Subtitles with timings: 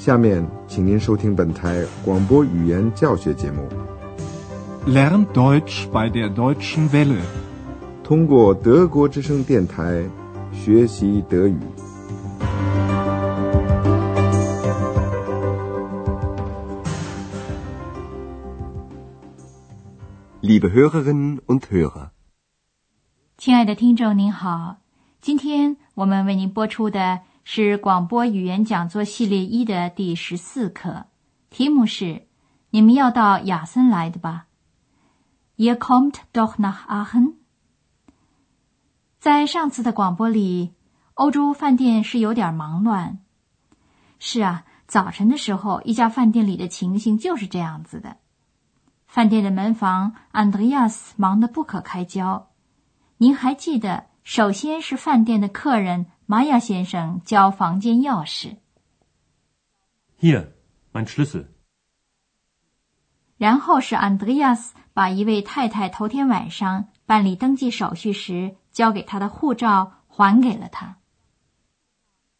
[0.00, 3.68] 下面，请您收听本台广播语言教学节目。
[4.86, 7.20] Lern Deutsch bei der Deutschen Welle，
[8.02, 10.02] 通过德国之声电台
[10.54, 11.58] 学习德语。
[20.40, 22.08] Liebe Hörerinnen und Hörer，
[23.36, 24.78] 亲爱的听众您好，
[25.20, 27.20] 今天我们为您播出的。
[27.52, 31.06] 是广播语言讲座系列一的第十四课，
[31.50, 32.28] 题目是
[32.70, 34.46] “你们要到亚森来的吧
[35.56, 37.34] ？”“Ye kommt doch nach Aachen。
[39.18, 40.74] 在上次的广播里，
[41.14, 43.18] 欧洲饭店是有点忙乱。
[44.20, 48.18] 是啊，早晨的时候，一家饭店里的情形就是这样子的。
[49.08, 52.50] 饭店的门房安德亚斯忙得不可开交。
[53.16, 56.06] 您还记得，首先是饭店的客人。
[56.30, 58.58] 玛雅先生交房间钥匙。
[60.20, 60.52] Hier,
[60.92, 61.46] mein Schlüssel。
[63.36, 70.98] 然后是安德烈亚斯把一位太太头天晚上办理登记手续时交给他的护照还给了他。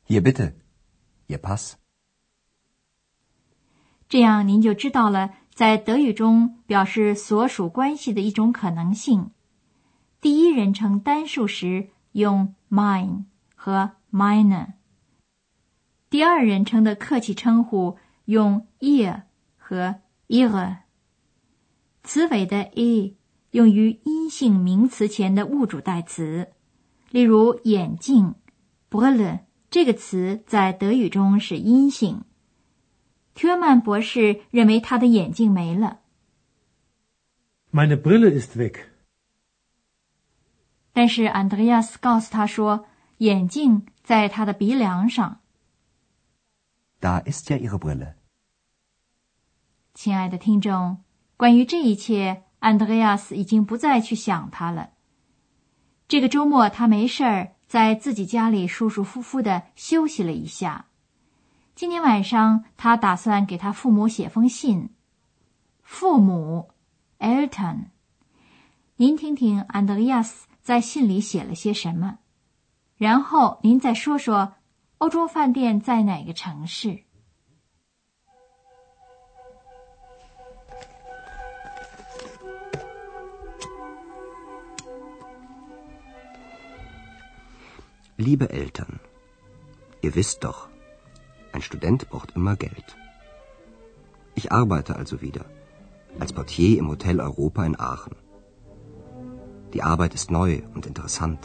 [0.06, 0.52] Hier bitte,
[1.26, 1.74] Ihr Pass。
[4.08, 9.32] 这样您就知道了，在德语中表示所属关系的一种可能性。
[10.20, 13.24] 第一人称单数时用 mine。
[13.62, 14.68] 和 mine。
[16.08, 19.24] 第二人称的客气称呼用 ihr
[19.58, 19.96] 和
[20.28, 20.78] ihre。
[22.02, 23.18] 词尾的 e
[23.50, 26.48] 用于阴性名词前的物主代词，
[27.10, 28.34] 例如眼镜
[28.90, 29.40] brille
[29.70, 32.22] 这个词在德语中是阴性。
[33.34, 36.00] 特曼博士认为他的眼镜没了。
[37.70, 38.89] Meine Brille ist weg。
[40.92, 42.86] 但是安德烈亚斯告诉他说。
[43.20, 45.40] 眼镜在他的鼻梁上。
[47.02, 48.14] Da ist ja ihre Brille。
[49.92, 51.02] 亲爱的听众，
[51.36, 54.92] 关于这一切，安德烈亚斯已经不再去想他了。
[56.08, 60.86] 这个周末，他没事儿，在自己家里舒舒服服的休息了一下。
[61.74, 64.88] 今天晚上，他打算给他父母写封信。
[65.82, 66.70] 父母
[67.18, 67.88] ，Elton，
[68.96, 72.18] 您听听安德烈亚斯在信里写了些什么。
[72.96, 74.54] 然后您再说说，
[74.98, 77.04] 欧洲饭店在哪个城市
[88.18, 88.98] ？Liebe Eltern,
[90.02, 90.68] ihr wisst doch,
[91.52, 92.94] ein Student braucht immer Geld.
[94.34, 95.46] Ich arbeite also wieder
[96.18, 98.14] als Portier im Hotel Europa in Aachen.
[99.72, 101.38] Die Arbeit ist neu und interessant.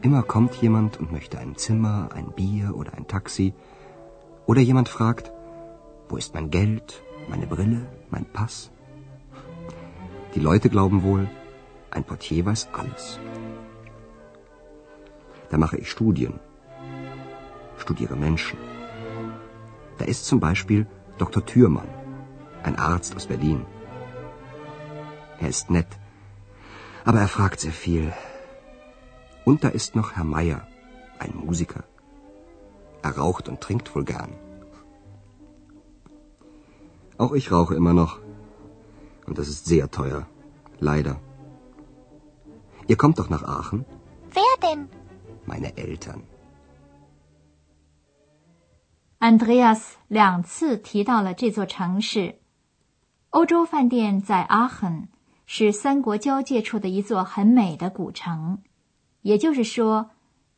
[0.00, 3.54] Immer kommt jemand und möchte ein Zimmer, ein Bier oder ein Taxi.
[4.46, 5.32] Oder jemand fragt,
[6.08, 8.70] wo ist mein Geld, meine Brille, mein Pass?
[10.34, 11.28] Die Leute glauben wohl,
[11.90, 13.18] ein Portier weiß alles.
[15.50, 16.40] Da mache ich Studien,
[17.78, 18.58] studiere Menschen.
[19.98, 20.86] Da ist zum Beispiel
[21.18, 21.44] Dr.
[21.46, 21.88] Thürmann,
[22.62, 23.64] ein Arzt aus Berlin.
[25.38, 25.98] Er ist nett,
[27.05, 28.13] aber er fragt sehr viel.
[29.45, 30.67] Und da ist noch Herr Meier,
[31.17, 31.83] ein Musiker.
[33.01, 34.33] Er raucht und trinkt wohl gern.
[37.17, 38.19] Auch ich rauche immer noch.
[39.25, 40.27] Und das ist sehr teuer.
[40.79, 41.19] Leider.
[42.87, 43.85] Ihr kommt doch nach Aachen?
[44.31, 44.89] Wer denn?
[45.45, 46.23] Meine Eltern.
[49.19, 52.39] Andreas 两次提到了这座城市。
[53.31, 55.09] 欧洲饭店在阿肯，
[55.56, 58.58] 是三国交界处的一座很美的古城。
[59.22, 60.10] 也就是说，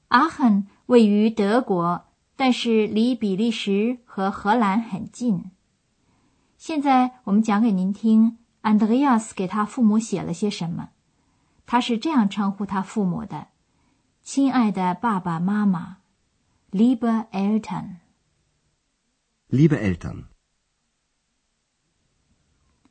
[0.08, 5.50] 阿亨位于德国，但是离比利时和荷兰很近。
[6.56, 10.88] 现在我们讲给您听，安德烈亚斯给他父母写了些什么。
[11.66, 13.48] 他是这样称呼他父母的
[14.24, 15.98] ：“亲爱的爸爸妈妈
[16.72, 17.96] ，Liebe Eltern。”
[19.52, 20.24] Liebe Eltern。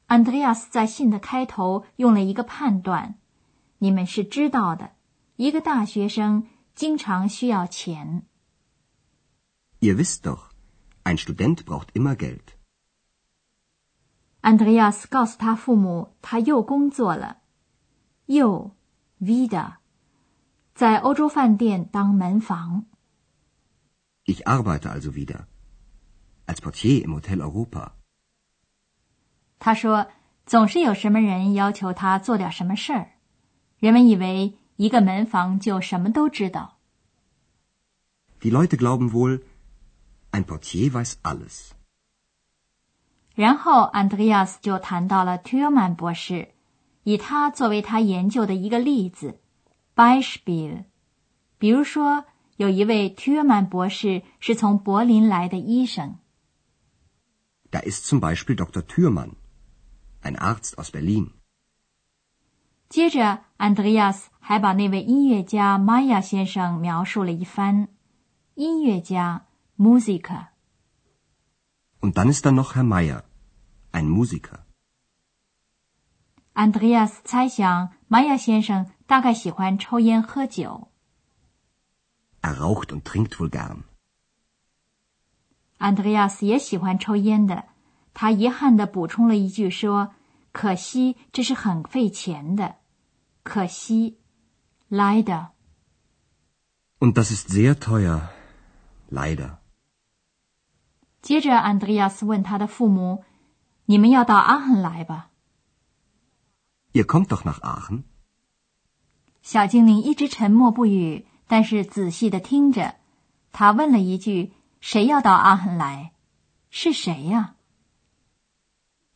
[0.08, 3.16] 安德烈亚斯在信的开头用了一个判断，
[3.80, 4.92] 你们是知道的。
[5.38, 8.24] 一个大学生经常需要钱。
[9.82, 10.52] Ihr wisst doch,
[11.04, 12.54] ein Student braucht immer Geld.
[14.42, 17.42] 安德烈亚斯告诉他父母，他又工作了，
[18.28, 18.76] 又
[19.20, 19.78] wieder，
[20.76, 22.86] 在欧洲饭店当门房。
[24.24, 25.46] Ich arbeite also wieder
[26.46, 27.94] als Portier im Hotel Europa.
[29.60, 30.08] 他说，
[30.46, 33.12] 总是有什么人要求他做点什么事儿，
[33.80, 34.58] 人们以为。
[34.78, 36.78] 一个门房就什么都知道。
[38.42, 39.42] Die Leute glauben wohl,
[40.32, 41.72] Ein Portier weiß alles.
[43.36, 46.50] 然后安德烈亚斯就谈到了 t u r m a n 博士，
[47.04, 49.40] 以他作为他研究的一个例子
[49.96, 50.84] Beispiel。
[51.58, 52.26] 比如说，
[52.58, 56.18] 有一位 t u r m a n 博士是从柏林来的医生。
[57.72, 58.82] Da ist zum Beispiel Dr.
[58.82, 59.36] Thürmann,
[60.25, 61.33] ein Arzt aus Berlin.
[62.89, 67.89] 接着，安德烈亚斯还把那位音乐家玛雅先生描述了一番。
[68.55, 69.47] 音乐家
[69.79, 73.23] Musiker。Und dann ist da noch Herr Meyer,
[73.93, 74.65] ein Musiker.
[76.53, 80.89] Andreas 猜想，玛雅先生大概喜欢抽烟喝酒。
[82.43, 83.85] Er raucht und trinkt wohl gern.
[85.79, 87.65] Andreas 也喜欢抽烟的，
[88.16, 90.16] 他遗憾地补充了一句说
[90.54, 92.78] ：“可惜这是很费钱的，
[93.44, 94.18] 可惜
[94.90, 95.50] ，leider。
[96.98, 98.30] Und das ist sehr teuer.
[99.12, 99.58] Leider.
[101.22, 103.26] ”接着，Andreas 问他的父母
[103.86, 105.30] ：“你们要到阿亨来吧
[106.94, 108.04] Ihr kommt doch nach Aachen?
[109.42, 112.96] 小精灵一直沉默不语，但是仔细地听着。
[113.52, 116.14] 他问了一句：“谁要到阿亨来？
[116.70, 117.55] 是谁呀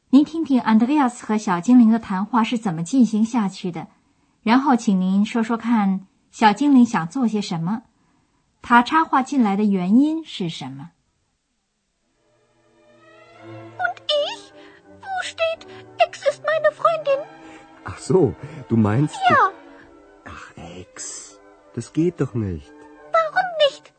[0.09, 3.87] 您听听安德烈亚斯和小精灵的谈话是怎么进行下去的，
[4.43, 7.83] 然后请您说说看，小精灵想做些什么，
[8.61, 10.91] 他插话进来的原因是什么
[13.77, 14.53] ？Und ich?
[15.01, 15.65] Wo steht,
[15.97, 17.25] Ex ist meine Freundin?
[17.83, 18.33] Ach so,
[18.69, 19.15] du meinst.
[19.29, 19.51] Ja,
[20.25, 21.39] Ach, Ex.
[21.73, 22.71] Das geht doch nicht.
[23.11, 23.91] warum nicht?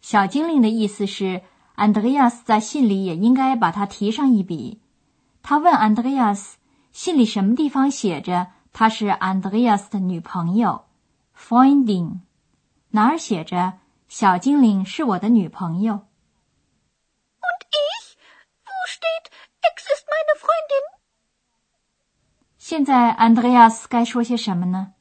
[0.00, 1.42] 小精灵的意思是，
[1.74, 4.80] 安德烈亚斯在信里也应该把它提上一笔。
[5.42, 6.56] 他问安德烈亚斯，
[6.92, 10.86] 信里什么地方写着她是安德烈亚斯的女朋友
[11.36, 12.20] ，Freundin？
[12.90, 13.78] 哪儿写着
[14.08, 15.94] 小精灵是我的女朋友
[17.40, 18.16] ？Und ich?
[18.64, 19.30] Wo steht,
[19.62, 20.98] Ex ist meine Freundin?
[22.58, 24.94] 现在安德烈亚斯该说些什么呢？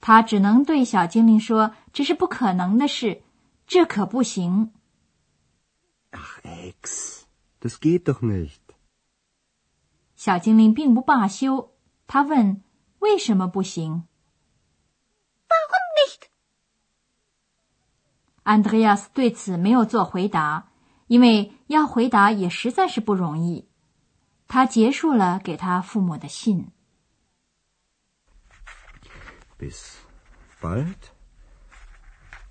[0.00, 3.22] 他只能对小精灵说：“这是不可能的事，
[3.66, 4.72] 这可不行。
[6.12, 7.24] Ach, Ex.
[7.60, 8.60] Das geht doch nicht.
[10.14, 11.74] ”小精灵并不罢休，
[12.06, 12.62] 他问
[13.00, 14.06] ：“为什么不行？”
[15.48, 16.28] Warum nicht?
[18.48, 20.70] 安德烈亚斯对此没有做回答，
[21.06, 23.68] 因为要回答也实在是不容易。
[24.46, 26.70] 他结束了给他父母的信。
[29.58, 29.96] Bis
[30.62, 30.96] bald.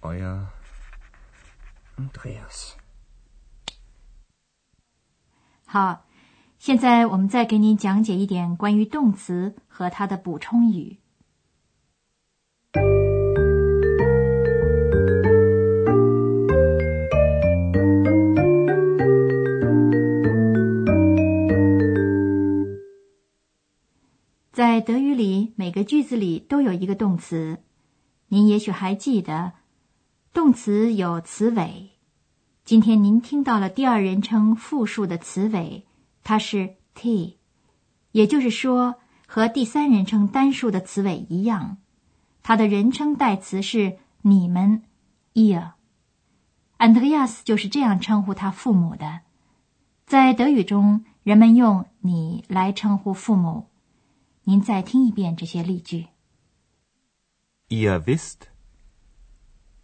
[0.02, 0.46] Euer
[1.98, 2.74] Andreas.
[5.66, 6.06] 好，
[6.60, 11.00] 现在我们再给您讲解一点关于动词和它的补充语。
[24.88, 27.62] 德语里，每个句子里都有一个动词。
[28.30, 29.52] 您也许还记得，
[30.32, 31.90] 动词有词尾。
[32.64, 35.86] 今天您听到了第二人称复数的词尾，
[36.24, 37.38] 它是 t，
[38.14, 38.96] 也就是说，
[39.28, 41.80] 和第三人称单数的词尾一样，
[42.42, 44.84] 它的人称代词是你们
[45.34, 45.72] ihr。
[46.78, 49.20] 安德烈亚斯就是这样称呼他父母的。
[50.06, 53.68] 在德语中，人们用“你”来称呼父母。
[54.50, 56.08] 您再听一遍这些例句。
[57.68, 58.48] Ihr wisst,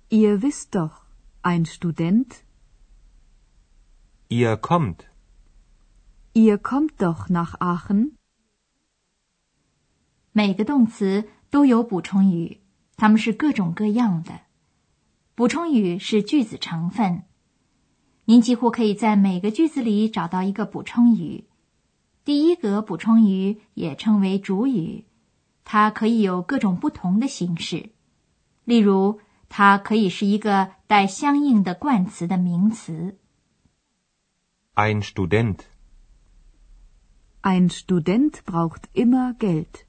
[0.10, 1.01] Ihr wisst doch,
[1.41, 2.27] ein Student,
[4.29, 5.00] ihr kommt,
[6.34, 8.13] ihr kommt doch nach Aachen.
[10.32, 12.62] 每个动词都有补充语，
[12.96, 14.43] 它们是各种各样的。
[15.36, 17.24] 补充语是句子成分，
[18.24, 21.50] 您几乎可以在每个句子里找到一个补充语。
[22.25, 25.06] 第一格补充语也称为主语，
[25.65, 27.92] 它可以有各种不同的形式。
[28.63, 33.18] 例如，它可以是一个带相应的冠词的名词。
[34.75, 35.60] ein Student,
[37.42, 39.84] Ein Student braucht immer Geld.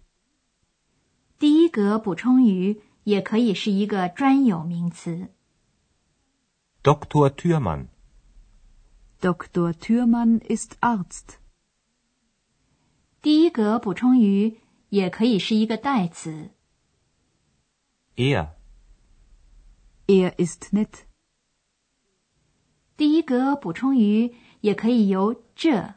[1.38, 5.29] 第一格补充语也可以是一个专有名词。
[6.83, 7.31] Dr.
[7.31, 7.87] Thürmann,
[9.21, 9.73] Dr.
[9.73, 11.38] Thürmann ist Arzt.
[13.25, 16.50] 第一格补充于也可以是一个代词。
[18.16, 18.49] Er.
[20.07, 21.07] Er ist nett.
[22.99, 25.95] 第一格补充于也可以由这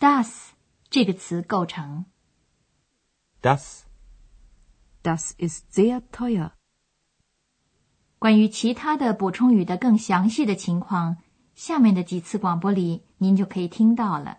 [0.00, 0.48] das
[0.90, 2.06] 这个词构成。
[3.40, 3.82] Das.
[5.04, 6.50] Das ist sehr teuer.
[8.18, 11.18] 关于其他的补充语的更详细的情况，
[11.54, 14.38] 下面的几次广播里您就可以听到了。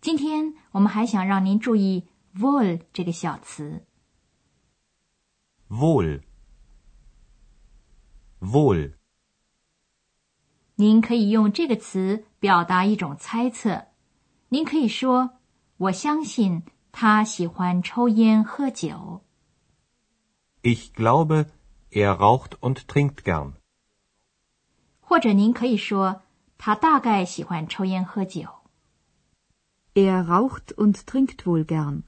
[0.00, 3.84] 今天我们还想让您注意 wohl 这个小词。
[5.68, 6.22] Wohl.
[8.40, 8.94] Wohl.
[10.76, 13.88] 您可以用这个词表达一种猜测。
[14.50, 15.40] 您可以说
[15.76, 16.62] ：“我相信
[16.92, 19.24] 他喜欢抽烟喝酒。
[20.62, 21.46] Ich glaube,
[21.90, 23.54] er raucht und trinkt gern.
[25.00, 26.22] ”或者您可以说
[26.56, 28.57] ：“他大概喜欢抽烟喝酒。
[29.97, 32.03] Er raucht und trinkt wohl gern.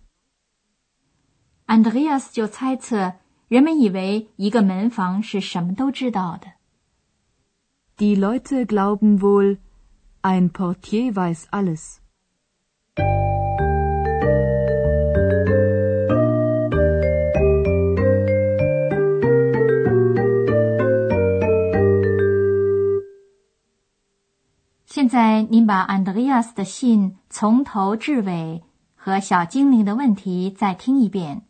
[1.68, 3.16] ”Andreas 就猜测，
[3.48, 6.54] 人们以为一个门房是什么都知道的。
[7.98, 9.58] Die Leute glauben wohl,
[10.22, 12.02] ein Portier weiß alles.
[24.91, 28.65] 现在您把 Andreas 的信从头至尾
[28.97, 31.47] 和小精灵的问题再听一遍。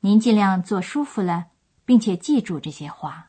[0.00, 1.46] 您尽量坐舒服了，
[1.84, 3.28] 并且记住这些话。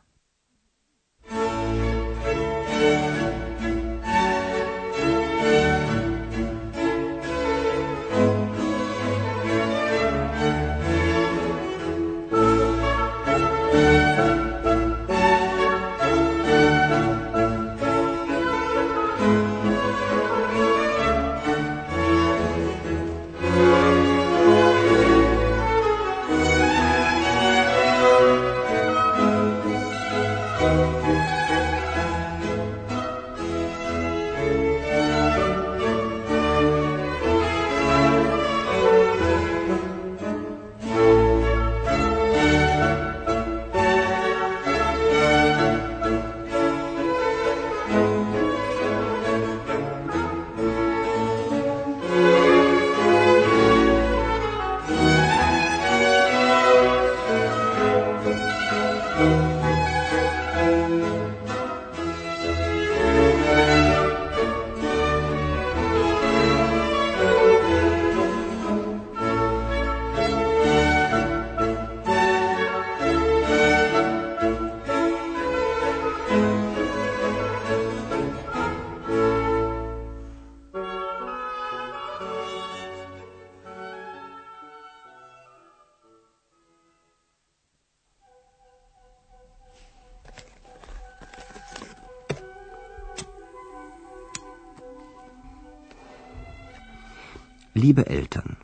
[97.84, 98.56] Liebe Eltern,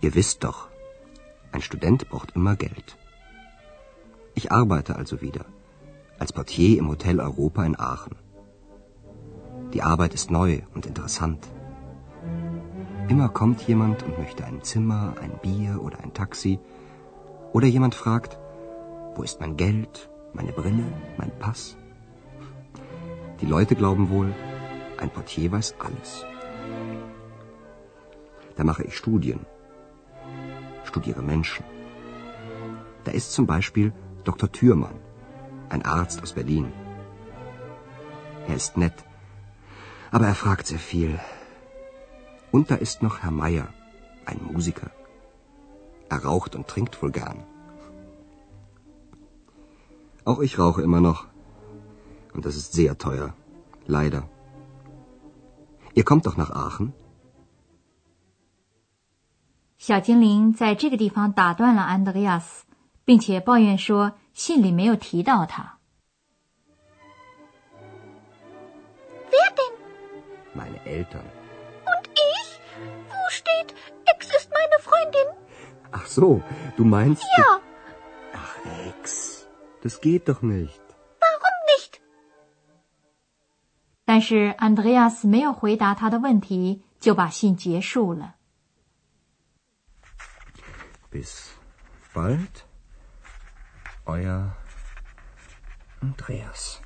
[0.00, 0.66] ihr wisst doch,
[1.52, 2.96] ein Student braucht immer Geld.
[4.34, 5.44] Ich arbeite also wieder
[6.18, 8.16] als Portier im Hotel Europa in Aachen.
[9.74, 11.46] Die Arbeit ist neu und interessant.
[13.06, 16.58] Immer kommt jemand und möchte ein Zimmer, ein Bier oder ein Taxi.
[17.52, 18.40] Oder jemand fragt,
[19.14, 21.76] wo ist mein Geld, meine Brille, mein Pass?
[23.40, 24.34] Die Leute glauben wohl,
[24.98, 26.24] ein Portier weiß alles.
[28.56, 29.40] Da mache ich Studien,
[30.84, 31.64] studiere Menschen.
[33.04, 33.92] Da ist zum Beispiel
[34.24, 34.50] Dr.
[34.50, 34.98] Thürmann,
[35.68, 36.72] ein Arzt aus Berlin.
[38.48, 39.04] Er ist nett,
[40.10, 41.18] aber er fragt sehr viel.
[42.50, 43.68] Und da ist noch Herr Meier,
[44.24, 44.90] ein Musiker.
[46.08, 47.44] Er raucht und trinkt wohl gern.
[50.24, 51.26] Auch ich rauche immer noch.
[52.32, 53.34] Und das ist sehr teuer.
[53.86, 54.28] Leider.
[55.94, 56.92] Ihr kommt doch nach Aachen?
[59.78, 62.64] 小精灵在这个地方打断了安德烈亚斯，
[63.04, 65.78] 并且抱怨说信里没有提到他。
[69.30, 69.72] Wer denn?
[70.54, 71.26] Meine Eltern.
[71.84, 72.58] Und ich?
[73.10, 73.74] Wo steht,
[74.06, 75.28] Ex ist meine Freundin?
[75.90, 76.40] Ach so,
[76.76, 77.22] du meinst...
[77.38, 77.60] Ja.
[78.32, 78.56] Ach,
[78.86, 79.46] Ex.
[79.82, 80.80] Das geht doch nicht.
[81.20, 82.00] Warum nicht?
[84.06, 88.35] 但是安德烈亚斯没有回答他的问题，就把信结束了。
[91.16, 91.56] Bis
[92.12, 92.66] bald,
[94.04, 94.50] euer
[96.02, 96.76] Andreas.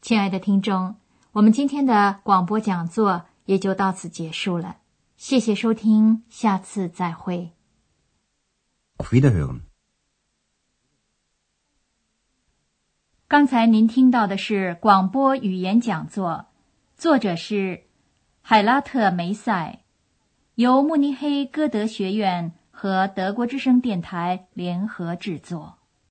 [0.00, 0.96] 亲爱的听众，
[1.30, 4.78] 我们今天的广播讲座也就到此结束了。
[5.16, 7.52] 谢谢收听，下次再会。
[8.96, 9.60] Auf Wiederhören.
[13.28, 16.46] 刚才您听到的是广播语言讲座，
[16.96, 17.84] 作者是
[18.42, 19.83] 海拉特梅塞，
[20.56, 25.78] 由慕尼黑歌德学院和德国之声电台联合制作。